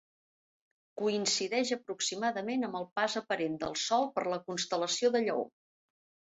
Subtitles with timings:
[1.01, 5.49] Coincideix aproximadament amb el pas aparent del Sol per la constel·lació de Lleó.